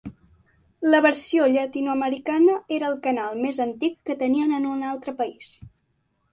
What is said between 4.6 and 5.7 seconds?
en un altre país.